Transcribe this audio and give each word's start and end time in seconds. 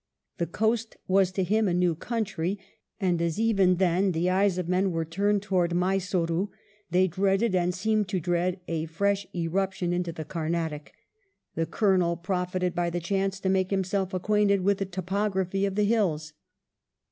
The 0.39 0.47
coast 0.47 0.97
was 1.07 1.31
to 1.33 1.43
him 1.43 1.67
a 1.67 1.75
new 1.75 1.93
country, 1.93 2.57
and 2.99 3.21
as 3.21 3.39
even 3.39 3.75
then 3.75 4.13
the 4.13 4.31
eyes 4.31 4.57
of 4.57 4.67
men 4.67 4.89
were 4.89 5.05
turned 5.05 5.43
towards 5.43 5.75
Mysore, 5.75 6.27
and 6.39 6.47
they 6.89 7.05
dreaded 7.07 7.53
or 7.53 7.71
seemed 7.71 8.07
to 8.07 8.19
dread 8.19 8.61
a 8.67 8.87
fresh 8.87 9.27
irruption 9.31 9.93
into 9.93 10.11
the 10.11 10.25
Carnatic, 10.25 10.93
the 11.53 11.67
colonel 11.67 12.17
profited 12.17 12.73
by 12.73 12.89
the 12.89 12.99
chance 12.99 13.39
to 13.41 13.49
make 13.49 13.69
himself 13.69 14.11
acquainted 14.11 14.61
with 14.61 14.79
the 14.79 14.85
topo 14.87 15.29
graphy 15.29 15.67
of 15.67 15.75
the 15.75 15.83
hills. 15.85 16.33